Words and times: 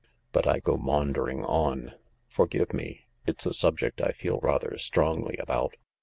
But 0.31 0.47
I 0.47 0.57
go 0.57 0.77
maundering 0.77 1.45
on. 1.45 1.93
Forgive 2.27 2.73
me. 2.73 3.05
It's 3.27 3.45
a 3.45 3.53
subject 3.53 4.01
I 4.01 4.13
feel 4.13 4.39
rather 4.39 4.75
strongly 4.79 5.37
about." 5.37 5.75